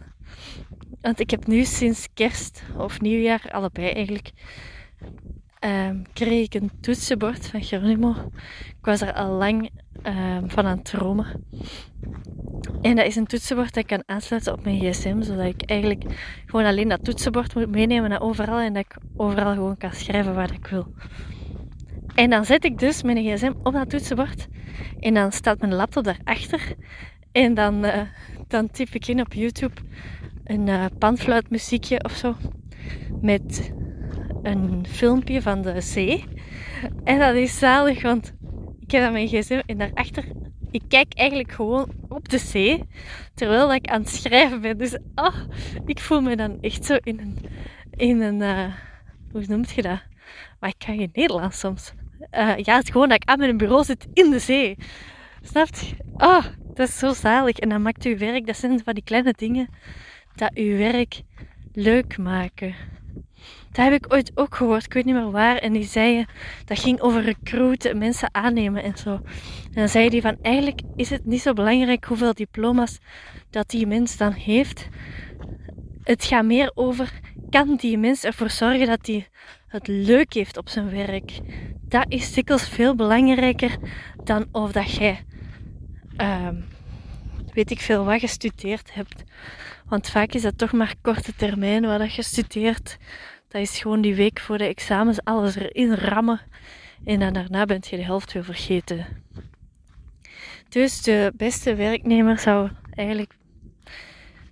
want 1.01 1.19
ik 1.19 1.29
heb 1.29 1.48
nu 1.48 1.63
sinds 1.63 2.07
kerst 2.13 2.63
of 2.77 3.01
nieuwjaar, 3.01 3.50
allebei 3.51 3.89
eigenlijk, 3.89 4.31
um, 5.65 6.01
kreeg 6.13 6.45
ik 6.45 6.53
een 6.53 6.71
toetsenbord 6.81 7.47
van 7.47 7.63
Geronimo. 7.63 8.15
Ik 8.67 8.85
was 8.85 9.01
er 9.01 9.13
al 9.13 9.31
lang 9.31 9.69
um, 10.03 10.49
van 10.49 10.65
aan 10.65 10.77
het 10.77 10.85
dromen. 10.85 11.45
En 12.81 12.95
dat 12.95 13.05
is 13.05 13.15
een 13.15 13.27
toetsenbord 13.27 13.73
dat 13.73 13.83
ik 13.83 13.87
kan 13.87 14.03
aansluiten 14.05 14.53
op 14.53 14.63
mijn 14.63 14.79
gsm, 14.79 15.21
zodat 15.21 15.45
ik 15.45 15.61
eigenlijk 15.61 16.03
gewoon 16.45 16.65
alleen 16.65 16.87
dat 16.87 17.03
toetsenbord 17.03 17.55
moet 17.55 17.71
meenemen 17.71 18.09
naar 18.09 18.21
overal 18.21 18.59
en 18.59 18.73
dat 18.73 18.85
ik 18.85 18.97
overal 19.15 19.53
gewoon 19.53 19.77
kan 19.77 19.91
schrijven 19.91 20.35
waar 20.35 20.53
ik 20.53 20.67
wil. 20.67 20.93
En 22.15 22.29
dan 22.29 22.45
zet 22.45 22.65
ik 22.65 22.79
dus 22.79 23.03
mijn 23.03 23.17
gsm 23.17 23.53
op 23.63 23.73
dat 23.73 23.89
toetsenbord 23.89 24.47
en 24.99 25.13
dan 25.13 25.31
staat 25.31 25.59
mijn 25.59 25.73
laptop 25.73 26.03
daarachter 26.03 26.75
en 27.31 27.53
dan, 27.53 27.85
uh, 27.85 28.01
dan 28.47 28.69
typ 28.69 28.89
ik 28.89 29.07
in 29.07 29.19
op 29.19 29.33
YouTube 29.33 29.81
een 30.43 30.67
uh, 30.67 30.85
panfluitmuziekje 30.97 32.03
of 32.03 32.11
zo 32.11 32.35
met 33.21 33.71
een 34.43 34.86
filmpje 34.88 35.41
van 35.41 35.62
de 35.62 35.81
zee. 35.81 36.24
En 37.03 37.19
dat 37.19 37.36
is 37.36 37.60
zalig, 37.60 38.01
want 38.01 38.33
ik 38.79 38.91
heb 38.91 39.12
mijn 39.12 39.27
gsm 39.27 39.62
en 39.65 39.77
daarachter... 39.77 40.25
Ik 40.71 40.81
kijk 40.88 41.13
eigenlijk 41.13 41.51
gewoon 41.51 41.91
op 42.07 42.29
de 42.29 42.38
zee, 42.38 42.83
terwijl 43.33 43.74
ik 43.74 43.88
aan 43.88 44.01
het 44.01 44.10
schrijven 44.10 44.62
ben. 44.62 44.77
Dus 44.77 44.98
oh, 45.15 45.36
ik 45.86 46.00
voel 46.00 46.21
me 46.21 46.36
dan 46.36 46.57
echt 46.62 46.86
zo 46.86 46.98
in 47.03 47.19
een... 47.19 47.38
In 47.91 48.21
een 48.21 48.39
uh, 48.41 48.74
hoe 49.31 49.43
noemt 49.48 49.71
je 49.71 49.81
dat? 49.81 50.01
Maar 50.60 50.69
ik 50.69 50.86
kan 50.86 50.98
geen 50.98 51.10
Nederlands 51.13 51.60
soms. 51.60 51.93
Uh, 52.19 52.57
ja, 52.57 52.75
het 52.75 52.83
is 52.83 52.89
gewoon 52.89 53.10
dat 53.10 53.21
ik 53.21 53.29
aan 53.29 53.39
mijn 53.39 53.57
bureau 53.57 53.83
zit 53.83 54.07
in 54.13 54.29
de 54.29 54.39
zee. 54.39 54.77
Snapt 55.41 55.79
je? 55.79 55.95
Oh, 56.13 56.45
dat 56.74 56.88
is 56.88 57.00
zo 57.00 57.13
zalig. 57.13 57.57
En 57.57 57.69
dan 57.69 57.81
maakt 57.81 58.05
uw 58.05 58.17
werk, 58.17 58.45
dat 58.45 58.57
zijn 58.57 58.83
van 58.83 58.93
die 58.93 59.03
kleine 59.03 59.33
dingen, 59.38 59.69
dat 60.36 60.53
uw 60.53 60.77
werk 60.77 61.21
leuk 61.74 62.17
maken. 62.17 62.75
Dat 63.71 63.85
heb 63.85 63.93
ik 63.93 64.13
ooit 64.13 64.31
ook 64.35 64.55
gehoord, 64.55 64.85
ik 64.85 64.93
weet 64.93 65.05
niet 65.05 65.15
meer 65.15 65.31
waar. 65.31 65.57
En 65.57 65.73
die 65.73 65.83
zeiden, 65.83 66.25
dat 66.65 66.79
ging 66.79 66.99
over 66.99 67.21
recruiten, 67.21 67.97
mensen 67.97 68.33
aannemen 68.33 68.83
en 68.83 68.97
zo. 68.97 69.09
En 69.09 69.73
dan 69.73 69.89
zei 69.89 70.09
die 70.09 70.21
van, 70.21 70.37
eigenlijk 70.41 70.81
is 70.95 71.09
het 71.09 71.25
niet 71.25 71.41
zo 71.41 71.53
belangrijk 71.53 72.05
hoeveel 72.05 72.33
diploma's 72.33 72.99
dat 73.49 73.69
die 73.69 73.87
mens 73.87 74.17
dan 74.17 74.31
heeft. 74.31 74.87
Het 76.03 76.23
gaat 76.23 76.45
meer 76.45 76.71
over, 76.73 77.11
kan 77.49 77.75
die 77.75 77.97
mens 77.97 78.23
ervoor 78.23 78.49
zorgen 78.49 78.87
dat 78.87 79.07
hij 79.07 79.27
het 79.67 79.87
leuk 79.87 80.33
heeft 80.33 80.57
op 80.57 80.69
zijn 80.69 80.89
werk? 80.89 81.39
Dat 81.81 82.05
is 82.07 82.33
dikwijls 82.33 82.69
veel 82.69 82.95
belangrijker 82.95 83.77
dan 84.23 84.47
of 84.51 84.71
dat 84.71 84.91
jij, 84.91 85.25
uh, 86.17 86.47
weet 87.53 87.71
ik 87.71 87.79
veel, 87.79 88.05
wat 88.05 88.19
gestudeerd 88.19 88.93
hebt. 88.93 89.23
Want 89.85 90.09
vaak 90.09 90.33
is 90.33 90.41
dat 90.41 90.57
toch 90.57 90.71
maar 90.71 90.95
korte 91.01 91.35
termijn 91.35 91.85
wat 91.85 92.13
je 92.13 92.23
studeert. 92.23 92.97
Dat 93.51 93.62
is 93.62 93.79
gewoon 93.79 94.01
die 94.01 94.15
week 94.15 94.39
voor 94.39 94.58
de 94.58 94.63
examens 94.63 95.24
alles 95.24 95.55
erin 95.55 95.93
rammen. 95.93 96.41
En 97.03 97.20
dan 97.20 97.34
daarna 97.34 97.65
bent 97.65 97.88
je 97.88 97.96
de 97.96 98.03
helft 98.03 98.34
weer 98.34 98.43
vergeten. 98.43 99.05
Dus 100.70 101.01
de 101.01 101.34
beste 101.36 101.75
werknemer 101.75 102.39
zou 102.39 102.70
eigenlijk 102.91 103.34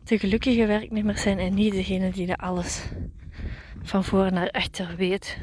de 0.04 0.20
gelukkige 0.20 0.66
werknemer 0.66 1.18
zijn 1.18 1.40
en 1.40 1.54
niet 1.54 1.74
degene 1.74 2.12
die 2.12 2.28
er 2.28 2.36
alles 2.36 2.90
van 3.84 4.04
voor 4.04 4.32
naar 4.32 4.50
achter 4.52 4.96
weet. 4.96 5.38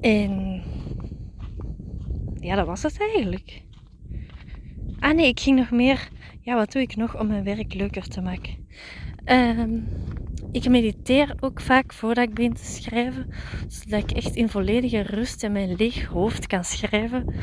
En 0.00 0.62
ja, 2.34 2.54
dat 2.54 2.66
was 2.66 2.82
het 2.82 3.00
eigenlijk. 3.00 3.62
Ah 5.00 5.14
nee, 5.14 5.28
ik 5.28 5.40
ging 5.40 5.58
nog 5.58 5.70
meer. 5.70 6.08
Ja, 6.40 6.54
wat 6.54 6.72
doe 6.72 6.82
ik 6.82 6.96
nog 6.96 7.18
om 7.20 7.26
mijn 7.26 7.44
werk 7.44 7.74
leuker 7.74 8.08
te 8.08 8.20
maken? 8.20 8.68
Um, 9.30 9.88
ik 10.52 10.68
mediteer 10.68 11.34
ook 11.40 11.60
vaak 11.60 11.92
voordat 11.92 12.28
ik 12.28 12.34
begin 12.34 12.54
te 12.54 12.64
schrijven, 12.64 13.26
zodat 13.68 14.02
ik 14.02 14.10
echt 14.10 14.36
in 14.36 14.48
volledige 14.48 15.00
rust 15.00 15.42
in 15.42 15.52
mijn 15.52 15.74
leeg 15.76 16.04
hoofd 16.04 16.46
kan 16.46 16.64
schrijven. 16.64 17.34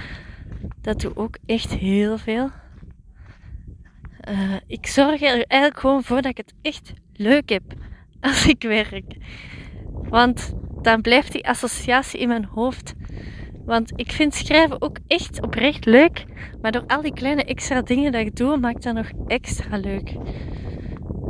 Dat 0.82 1.02
doe 1.02 1.16
ook 1.16 1.38
echt 1.46 1.74
heel 1.74 2.18
veel. 2.18 2.50
Uh, 4.30 4.56
ik 4.68 4.88
zorg 4.88 5.22
er 5.22 5.46
eigenlijk 5.48 5.80
gewoon 5.80 6.04
voor 6.04 6.22
dat 6.22 6.32
ik 6.32 6.38
het 6.38 6.54
echt 6.62 6.94
leuk 7.14 7.50
heb 7.50 7.64
als 8.20 8.48
ik 8.48 8.62
werk. 8.64 9.16
Want 9.92 10.54
dan 10.82 11.02
blijft 11.02 11.32
die 11.32 11.48
associatie 11.48 12.20
in 12.20 12.28
mijn 12.28 12.46
hoofd. 12.46 12.94
Want 13.66 13.92
ik 13.96 14.12
vind 14.12 14.34
schrijven 14.34 14.82
ook 14.82 14.98
echt 15.08 15.42
oprecht 15.42 15.86
leuk. 15.86 16.26
Maar 16.62 16.72
door 16.72 16.86
al 16.88 17.02
die 17.02 17.14
kleine 17.14 17.44
extra 17.44 17.82
dingen 17.82 18.12
dat 18.12 18.22
ik 18.22 18.36
doe, 18.36 18.58
maakt 18.58 18.84
dat 18.84 18.94
nog 18.94 19.10
extra 19.28 19.78
leuk. 19.78 20.16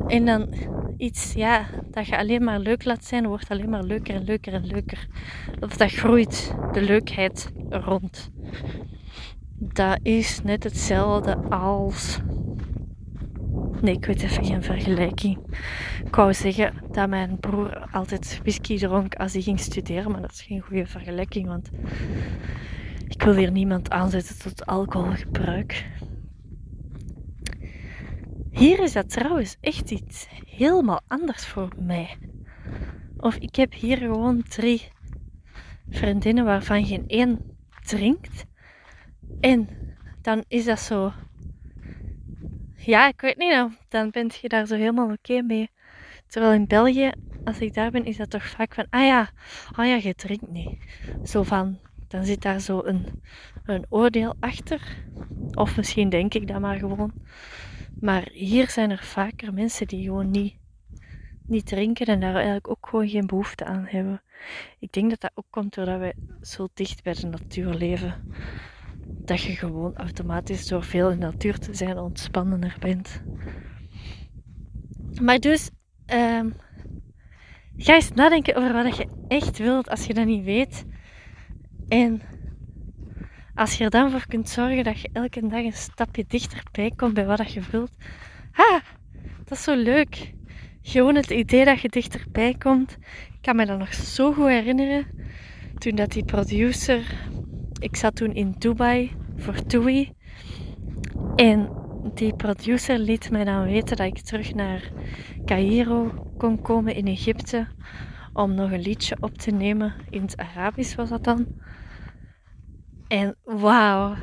En 0.07 0.25
dan 0.25 0.53
iets 0.97 1.33
ja, 1.33 1.65
dat 1.91 2.07
je 2.07 2.17
alleen 2.17 2.43
maar 2.43 2.59
leuk 2.59 2.83
laat 2.83 3.05
zijn, 3.05 3.27
wordt 3.27 3.49
alleen 3.49 3.69
maar 3.69 3.83
leuker 3.83 4.15
en 4.15 4.23
leuker 4.23 4.53
en 4.53 4.65
leuker. 4.65 5.07
Of 5.59 5.77
dat 5.77 5.91
groeit 5.91 6.55
de 6.71 6.81
leukheid 6.81 7.51
rond. 7.69 8.31
Dat 9.59 9.99
is 10.03 10.41
net 10.43 10.63
hetzelfde 10.63 11.37
als. 11.49 12.19
Nee, 13.81 13.95
ik 13.95 14.05
weet 14.05 14.21
even 14.23 14.45
geen 14.45 14.63
vergelijking. 14.63 15.37
Ik 16.05 16.15
wou 16.15 16.33
zeggen 16.33 16.73
dat 16.91 17.09
mijn 17.09 17.39
broer 17.39 17.87
altijd 17.91 18.39
whisky 18.41 18.77
dronk 18.77 19.15
als 19.15 19.33
hij 19.33 19.41
ging 19.41 19.59
studeren, 19.59 20.11
maar 20.11 20.21
dat 20.21 20.31
is 20.31 20.41
geen 20.41 20.61
goede 20.61 20.85
vergelijking, 20.85 21.47
want 21.47 21.69
ik 23.07 23.21
wil 23.21 23.35
hier 23.35 23.51
niemand 23.51 23.89
aanzetten 23.89 24.39
tot 24.39 24.65
alcoholgebruik. 24.65 25.85
Hier 28.57 28.79
is 28.79 28.93
dat 28.93 29.09
trouwens 29.09 29.57
echt 29.61 29.91
iets 29.91 30.27
helemaal 30.47 31.01
anders 31.07 31.45
voor 31.45 31.69
mij. 31.79 32.17
Of 33.17 33.35
ik 33.35 33.55
heb 33.55 33.73
hier 33.73 33.97
gewoon 33.97 34.43
drie 34.43 34.87
vriendinnen 35.89 36.45
waarvan 36.45 36.85
geen 36.85 37.03
één 37.07 37.57
drinkt. 37.85 38.45
En 39.39 39.69
dan 40.21 40.43
is 40.47 40.65
dat 40.65 40.79
zo. 40.79 41.13
Ja, 42.75 43.07
ik 43.07 43.21
weet 43.21 43.37
niet. 43.37 43.67
Dan 43.89 44.09
ben 44.09 44.31
je 44.41 44.49
daar 44.49 44.65
zo 44.65 44.75
helemaal 44.75 45.11
oké 45.11 45.41
mee. 45.41 45.69
Terwijl 46.27 46.53
in 46.53 46.67
België, 46.67 47.11
als 47.43 47.59
ik 47.59 47.73
daar 47.73 47.91
ben, 47.91 48.05
is 48.05 48.17
dat 48.17 48.29
toch 48.29 48.47
vaak 48.47 48.73
van: 48.73 48.87
ah 48.89 49.05
ja, 49.05 49.29
ah 49.71 49.87
ja, 49.87 49.95
je 49.95 50.15
drinkt 50.15 50.51
niet. 50.51 50.77
Zo 51.23 51.43
van: 51.43 51.79
dan 52.07 52.25
zit 52.25 52.41
daar 52.41 52.59
zo 52.59 52.81
een, 52.83 53.21
een 53.65 53.85
oordeel 53.89 54.35
achter. 54.39 54.81
Of 55.53 55.77
misschien 55.77 56.09
denk 56.09 56.33
ik 56.33 56.47
dat 56.47 56.59
maar 56.59 56.77
gewoon. 56.77 57.13
Maar 57.99 58.29
hier 58.31 58.69
zijn 58.69 58.89
er 58.89 59.03
vaker 59.03 59.53
mensen 59.53 59.87
die 59.87 60.03
gewoon 60.03 60.31
niet, 60.31 60.57
niet 61.45 61.65
drinken 61.65 62.05
en 62.05 62.19
daar 62.19 62.35
eigenlijk 62.35 62.69
ook 62.69 62.87
gewoon 62.89 63.09
geen 63.09 63.27
behoefte 63.27 63.65
aan 63.65 63.85
hebben. 63.87 64.21
Ik 64.79 64.91
denk 64.91 65.09
dat 65.09 65.21
dat 65.21 65.31
ook 65.33 65.45
komt 65.49 65.73
doordat 65.75 65.99
wij 65.99 66.13
zo 66.41 66.67
dicht 66.73 67.03
bij 67.03 67.13
de 67.13 67.27
natuur 67.27 67.73
leven. 67.73 68.13
Dat 69.05 69.41
je 69.41 69.55
gewoon 69.55 69.95
automatisch 69.95 70.67
door 70.67 70.83
veel 70.83 71.09
in 71.09 71.19
de 71.19 71.25
natuur 71.25 71.59
te 71.59 71.73
zijn 71.73 71.97
ontspannender 71.97 72.75
bent. 72.79 73.21
Maar 75.21 75.39
dus, 75.39 75.69
um, 76.13 76.53
ga 77.77 77.93
eens 77.93 78.11
nadenken 78.11 78.55
over 78.55 78.73
wat 78.73 78.97
je 78.97 79.07
echt 79.27 79.57
wilt 79.57 79.89
als 79.89 80.05
je 80.05 80.13
dat 80.13 80.25
niet 80.25 80.43
weet. 80.43 80.85
En 81.87 82.21
als 83.57 83.77
je 83.77 83.83
er 83.83 83.89
dan 83.89 84.11
voor 84.11 84.27
kunt 84.27 84.49
zorgen 84.49 84.83
dat 84.83 84.99
je 84.99 85.09
elke 85.13 85.47
dag 85.47 85.63
een 85.63 85.73
stapje 85.73 86.25
dichterbij 86.27 86.91
komt 86.95 87.13
bij 87.13 87.25
wat 87.25 87.51
je 87.51 87.61
wilt. 87.71 87.91
Ha, 88.51 88.81
dat 89.43 89.57
is 89.57 89.63
zo 89.63 89.75
leuk. 89.75 90.33
Gewoon 90.81 91.15
het 91.15 91.29
idee 91.29 91.65
dat 91.65 91.79
je 91.79 91.89
dichterbij 91.89 92.55
komt. 92.57 92.97
Ik 93.33 93.41
kan 93.41 93.55
me 93.55 93.65
dat 93.65 93.79
nog 93.79 93.93
zo 93.93 94.33
goed 94.33 94.47
herinneren. 94.47 95.05
Toen 95.77 95.95
dat 95.95 96.11
die 96.11 96.25
producer... 96.25 97.25
Ik 97.79 97.95
zat 97.95 98.15
toen 98.15 98.33
in 98.33 98.55
Dubai 98.57 99.11
voor 99.35 99.65
TUI. 99.65 100.11
En 101.35 101.69
die 102.13 102.35
producer 102.35 102.99
liet 102.99 103.31
mij 103.31 103.43
dan 103.43 103.63
weten 103.63 103.97
dat 103.97 104.07
ik 104.07 104.19
terug 104.19 104.53
naar 104.53 104.91
Cairo 105.45 106.27
kon 106.37 106.61
komen 106.61 106.95
in 106.95 107.07
Egypte. 107.07 107.67
Om 108.33 108.53
nog 108.53 108.71
een 108.71 108.81
liedje 108.81 109.17
op 109.19 109.37
te 109.37 109.51
nemen. 109.51 109.93
In 110.09 110.21
het 110.21 110.37
Arabisch 110.37 110.95
was 110.95 111.09
dat 111.09 111.23
dan. 111.23 111.45
En 113.07 113.37
wauw, 113.43 114.15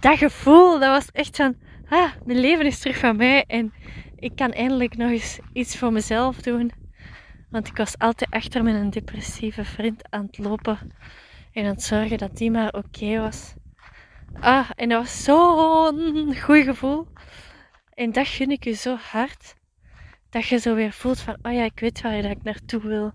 dat 0.00 0.18
gevoel, 0.18 0.78
dat 0.78 0.88
was 0.88 1.10
echt 1.10 1.36
van, 1.36 1.56
ah, 1.88 2.12
mijn 2.24 2.38
leven 2.38 2.66
is 2.66 2.78
terug 2.78 2.98
van 2.98 3.16
mij 3.16 3.44
en 3.46 3.72
ik 4.16 4.36
kan 4.36 4.52
eindelijk 4.52 4.96
nog 4.96 5.10
eens 5.10 5.38
iets 5.52 5.78
voor 5.78 5.92
mezelf 5.92 6.36
doen. 6.36 6.72
Want 7.50 7.68
ik 7.68 7.76
was 7.76 7.98
altijd 7.98 8.30
achter 8.30 8.66
een 8.66 8.90
depressieve 8.90 9.64
vriend 9.64 10.10
aan 10.10 10.26
het 10.26 10.38
lopen 10.38 10.78
en 11.52 11.64
aan 11.64 11.70
het 11.70 11.82
zorgen 11.82 12.18
dat 12.18 12.36
die 12.36 12.50
maar 12.50 12.72
oké 12.72 13.20
was. 13.20 13.54
Ah, 14.40 14.70
en 14.74 14.88
dat 14.88 15.02
was 15.02 15.24
zo'n 15.24 16.36
goed 16.36 16.64
gevoel. 16.64 17.06
En 17.94 18.12
dat 18.12 18.26
gun 18.26 18.50
ik 18.50 18.64
je 18.64 18.72
zo 18.72 18.96
hard. 18.96 19.54
Dat 20.30 20.46
je 20.46 20.58
zo 20.58 20.74
weer 20.74 20.92
voelt 20.92 21.20
van, 21.20 21.36
oh 21.42 21.52
ja, 21.52 21.64
ik 21.64 21.80
weet 21.80 22.00
waar 22.00 22.24
ik 22.24 22.42
naartoe 22.42 22.82
wil. 22.82 23.12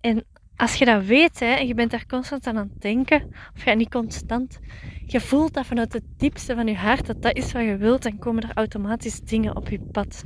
En 0.00 0.26
als 0.56 0.74
je 0.74 0.84
dat 0.84 1.04
weet 1.04 1.40
hè, 1.40 1.46
en 1.46 1.66
je 1.66 1.74
bent 1.74 1.90
daar 1.90 2.06
constant 2.06 2.46
aan 2.46 2.56
het 2.56 2.80
denken, 2.80 3.30
of 3.56 3.64
ja, 3.64 3.74
niet 3.74 3.90
constant, 3.90 4.58
je 5.06 5.20
voelt 5.20 5.54
dat 5.54 5.66
vanuit 5.66 5.92
het 5.92 6.04
diepste 6.16 6.54
van 6.54 6.66
je 6.66 6.74
hart 6.74 7.06
dat 7.06 7.22
dat 7.22 7.36
is 7.36 7.52
wat 7.52 7.64
je 7.64 7.76
wilt, 7.76 8.02
dan 8.02 8.18
komen 8.18 8.42
er 8.42 8.54
automatisch 8.54 9.20
dingen 9.20 9.56
op 9.56 9.68
je 9.68 9.80
pad. 9.80 10.22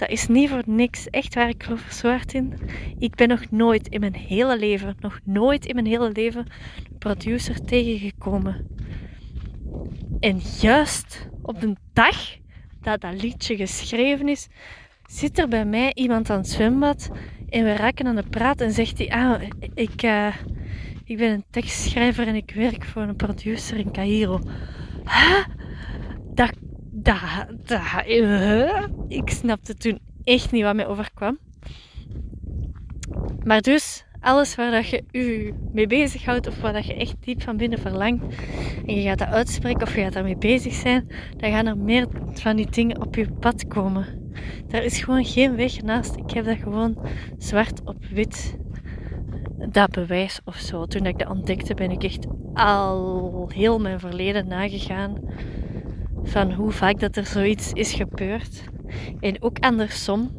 Dat 0.00 0.08
is 0.08 0.26
niet 0.26 0.48
voor 0.48 0.62
niks. 0.66 1.06
Echt 1.06 1.34
waar, 1.34 1.48
ik 1.48 1.62
geloof 1.62 2.02
er 2.02 2.22
in. 2.32 2.54
Ik 2.98 3.14
ben 3.14 3.28
nog 3.28 3.50
nooit 3.50 3.88
in 3.88 4.00
mijn 4.00 4.14
hele 4.14 4.58
leven, 4.58 4.96
nog 5.00 5.20
nooit 5.24 5.66
in 5.66 5.74
mijn 5.74 5.86
hele 5.86 6.10
leven, 6.12 6.46
een 6.90 6.98
producer 6.98 7.64
tegengekomen. 7.64 8.66
En 10.20 10.40
juist 10.60 11.28
op 11.42 11.60
de 11.60 11.76
dag 11.92 12.36
dat 12.80 13.00
dat 13.00 13.22
liedje 13.22 13.56
geschreven 13.56 14.28
is, 14.28 14.48
zit 15.06 15.38
er 15.38 15.48
bij 15.48 15.64
mij 15.64 15.94
iemand 15.94 16.30
aan 16.30 16.38
het 16.38 16.48
zwembad 16.48 17.10
en 17.50 17.64
we 17.64 17.72
raken 17.72 18.06
aan 18.06 18.16
de 18.16 18.24
praat 18.30 18.60
en 18.60 18.72
zegt 18.72 18.98
hij, 18.98 19.08
ah, 19.08 19.42
ik, 19.74 20.02
uh, 20.02 20.34
ik 21.04 21.16
ben 21.16 21.30
een 21.32 21.44
tekstschrijver 21.50 22.26
en 22.26 22.34
ik 22.34 22.52
werk 22.54 22.84
voor 22.84 23.02
een 23.02 23.16
producer 23.16 23.76
in 23.76 23.92
Cairo. 23.92 24.40
Dat, 26.34 26.52
dat, 26.90 27.20
dat, 27.64 27.80
uh, 28.06 28.86
ik 29.08 29.30
snapte 29.30 29.74
toen 29.74 29.98
echt 30.24 30.52
niet 30.52 30.62
wat 30.62 30.74
mij 30.74 30.86
overkwam. 30.86 31.38
Maar 33.44 33.60
dus, 33.60 34.04
alles 34.20 34.54
waar 34.54 34.70
dat 34.70 34.88
je 34.88 35.04
je 35.10 35.54
mee 35.72 35.86
bezighoudt 35.86 36.46
of 36.46 36.60
waar 36.60 36.72
dat 36.72 36.86
je 36.86 36.94
echt 36.94 37.16
diep 37.20 37.42
van 37.42 37.56
binnen 37.56 37.78
verlangt 37.78 38.34
en 38.86 38.94
je 38.94 39.02
gaat 39.02 39.18
dat 39.18 39.28
uitspreken 39.28 39.82
of 39.82 39.94
je 39.94 40.00
gaat 40.00 40.12
daarmee 40.12 40.36
bezig 40.36 40.72
zijn, 40.72 41.06
dan 41.36 41.50
gaan 41.50 41.66
er 41.66 41.78
meer 41.78 42.06
van 42.32 42.56
die 42.56 42.70
dingen 42.70 43.00
op 43.00 43.14
je 43.14 43.32
pad 43.32 43.66
komen. 43.66 44.19
Daar 44.66 44.84
is 44.84 45.02
gewoon 45.02 45.24
geen 45.24 45.56
weg 45.56 45.82
naast. 45.82 46.16
Ik 46.16 46.30
heb 46.30 46.44
dat 46.44 46.56
gewoon 46.56 46.98
zwart 47.38 47.80
op 47.84 48.04
wit. 48.04 48.58
Dat 49.68 49.90
bewijs 49.90 50.40
of 50.44 50.56
zo. 50.56 50.86
Toen 50.86 51.06
ik 51.06 51.18
dat 51.18 51.28
ontdekte, 51.28 51.74
ben 51.74 51.90
ik 51.90 52.04
echt 52.04 52.26
al 52.54 53.50
heel 53.54 53.80
mijn 53.80 54.00
verleden 54.00 54.48
nagegaan. 54.48 55.18
Van 56.22 56.52
hoe 56.52 56.70
vaak 56.70 57.00
dat 57.00 57.16
er 57.16 57.26
zoiets 57.26 57.72
is 57.72 57.92
gebeurd. 57.92 58.64
En 59.20 59.42
ook 59.42 59.58
andersom. 59.58 60.30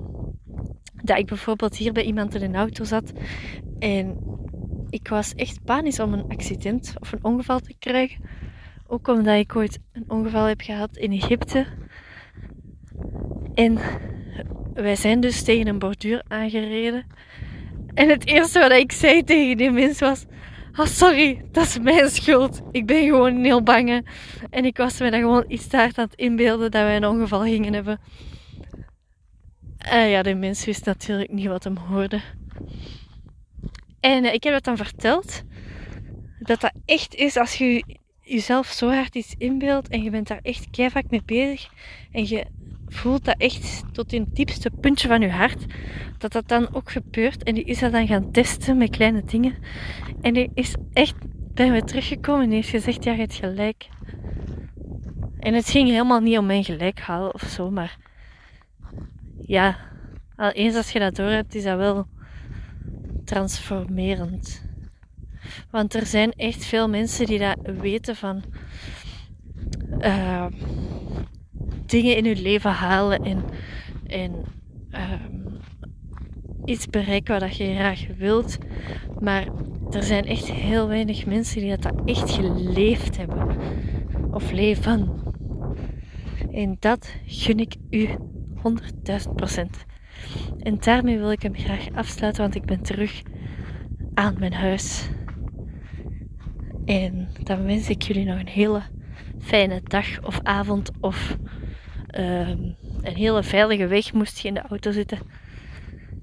Dat 1.04 1.18
ik 1.18 1.26
bijvoorbeeld 1.26 1.76
hier 1.78 1.92
bij 1.92 2.04
iemand 2.04 2.36
in 2.36 2.42
een 2.42 2.56
auto 2.56 2.84
zat. 2.84 3.12
En 3.80 4.18
ik 4.90 5.08
was 5.08 5.34
echt 5.34 5.64
panisch 5.64 6.00
om 6.00 6.14
een 6.14 6.28
accident 6.28 6.94
of 7.00 7.12
een 7.12 7.24
ongeval 7.24 7.60
te 7.60 7.76
krijgen. 7.80 8.24
Ook 8.88 9.08
omdat 9.08 9.38
ik 9.38 9.56
ooit 9.56 9.80
een 9.92 10.06
ongeval 10.08 10.46
heb 10.46 10.62
gehad 10.62 10.98
in 10.98 11.12
Egypte. 11.12 11.66
En 13.62 13.80
wij 14.74 14.96
zijn 14.96 15.20
dus 15.20 15.44
tegen 15.44 15.68
een 15.68 15.80
borduur 15.80 16.24
aangereden. 16.28 17.06
En 17.94 18.10
het 18.10 18.26
eerste 18.28 18.60
wat 18.60 18.72
ik 18.72 18.92
zei 18.92 19.24
tegen 19.24 19.58
die 19.58 19.72
mens 19.72 20.00
was: 20.00 20.26
Oh, 20.76 20.86
sorry, 20.86 21.42
dat 21.52 21.66
is 21.66 21.80
mijn 21.80 22.10
schuld. 22.10 22.62
Ik 22.72 22.86
ben 22.86 23.06
gewoon 23.06 23.44
heel 23.44 23.64
bang. 23.64 24.08
En 24.50 24.66
ik 24.66 24.78
was 24.78 25.00
me 25.00 25.12
dan 25.12 25.20
gewoon 25.20 25.46
iets 25.48 25.68
te 25.68 25.78
hard 25.78 25.98
aan 25.98 26.06
het 26.06 26.16
inbeelden 26.16 26.72
dat 26.72 26.82
wij 26.82 26.96
een 26.96 27.06
ongeval 27.06 27.42
gingen 27.42 27.74
hebben. 27.74 28.00
En 29.78 30.08
ja, 30.08 30.22
de 30.22 30.36
mens 30.36 30.66
wist 30.66 30.86
natuurlijk 30.86 31.32
niet 31.32 31.48
wat 31.48 31.64
hem 31.64 31.78
hoorde. 31.78 32.22
En 34.00 34.26
eh, 34.26 34.34
ik 34.34 34.44
heb 34.44 34.54
het 34.54 34.64
dan 34.64 34.78
verteld. 34.78 35.44
Dat 36.40 36.62
dat 36.62 36.74
echt 36.86 37.16
is 37.16 37.38
als 37.38 37.56
je 37.56 37.98
jezelf 38.22 38.68
zo 38.68 38.90
hard 38.90 39.16
iets 39.16 39.36
inbeeldt 39.38 39.88
en 39.88 40.04
je 40.04 40.10
bent 40.10 40.28
daar 40.28 40.40
echt 40.42 40.70
keihard 40.70 41.12
mee 41.12 41.24
bezig. 41.26 41.70
En 42.12 42.28
je 42.28 42.46
voelt 42.92 43.26
dat 43.26 43.36
echt 43.38 43.84
tot 43.92 44.14
in 44.14 44.22
het 44.22 44.36
diepste 44.36 44.72
puntje 44.80 45.08
van 45.08 45.22
je 45.22 45.30
hart. 45.30 45.66
Dat 46.18 46.32
dat 46.32 46.48
dan 46.48 46.74
ook 46.74 46.92
gebeurt. 46.92 47.44
En 47.44 47.54
die 47.54 47.64
is 47.64 47.80
dat 47.80 47.92
dan 47.92 48.08
gaan 48.08 48.32
testen 48.32 48.78
met 48.78 48.90
kleine 48.90 49.24
dingen. 49.24 49.56
En 50.22 50.34
die 50.34 50.52
is 50.54 50.76
echt 50.94 51.16
bij 51.54 51.72
me 51.72 51.84
teruggekomen 51.84 52.42
en 52.42 52.48
die 52.48 52.56
heeft 52.56 52.70
gezegd, 52.70 53.04
ja, 53.04 53.12
je 53.12 53.20
hebt 53.20 53.34
gelijk. 53.34 53.90
En 55.40 55.54
het 55.54 55.70
ging 55.70 55.90
helemaal 55.90 56.20
niet 56.20 56.38
om 56.38 56.46
mijn 56.46 56.64
gelijk 56.64 57.00
halen 57.00 57.34
of 57.34 57.42
zo, 57.42 57.72
maar 57.72 57.98
ja, 59.42 59.78
al 60.36 60.50
eens 60.50 60.76
als 60.76 60.92
je 60.92 61.00
dat 61.00 61.16
door 61.16 61.30
hebt, 61.30 61.56
is 61.56 61.64
dat 61.64 61.78
wel 61.78 62.08
transformerend. 63.26 64.70
Want 65.72 65.94
er 65.94 66.06
zijn 66.06 66.32
echt 66.32 66.66
veel 66.66 66.90
mensen 66.90 67.26
die 67.26 67.40
dat 67.40 67.58
weten 67.64 68.16
van. 68.16 68.44
Uh, 70.00 70.46
dingen 71.86 72.18
in 72.18 72.24
je 72.24 72.42
leven 72.42 72.72
halen 72.72 73.24
en, 73.24 73.44
um, 74.92 75.60
iets 76.66 76.88
bereiken 76.88 77.40
wat 77.40 77.58
je 77.58 77.76
graag 77.76 78.08
wilt. 78.18 78.58
Maar 79.20 79.48
er 79.92 80.04
zijn 80.04 80.26
echt 80.26 80.52
heel 80.52 80.88
weinig 80.88 81.26
mensen 81.26 81.62
die 81.62 81.78
dat 81.78 82.02
echt 82.06 82.32
geleefd 82.32 83.18
hebben. 83.18 83.58
Of 84.32 84.52
leven. 84.52 85.10
En 86.52 86.78
dat 86.80 87.16
gun 87.26 87.60
ik 87.60 87.76
u 87.90 88.08
100.000 88.56 89.36
procent. 89.36 89.86
En 90.60 90.78
daarmee 90.80 91.18
wil 91.18 91.32
ik 91.32 91.42
hem 91.42 91.56
graag 91.56 91.88
afsluiten, 91.94 92.42
want 92.42 92.56
ik 92.56 92.66
ben 92.66 92.82
terug 92.82 93.22
aan 94.14 94.36
mijn 94.40 94.54
huis. 94.54 95.10
En 96.86 97.28
dan 97.44 97.64
wens 97.64 97.90
ik 97.90 98.02
jullie 98.02 98.26
nog 98.26 98.40
een 98.40 98.48
hele 98.48 98.82
fijne 99.42 99.82
dag 99.84 100.24
of 100.24 100.40
avond 100.44 100.92
of 101.00 101.38
ehm, 102.08 102.58
een 103.02 103.16
hele 103.16 103.44
veilige 103.44 103.88
weg 103.88 104.14
moest 104.14 104.40
je 104.40 104.48
in 104.48 104.54
de 104.54 104.62
auto 104.70 104.92
zitten. 104.92 105.20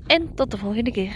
En 0.07 0.35
tot 0.35 0.51
de 0.51 0.59
volgende 0.59 0.91
keer. 0.91 1.15